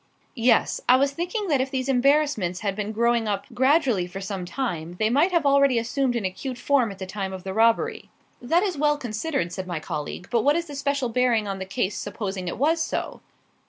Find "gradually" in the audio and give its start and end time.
3.53-4.07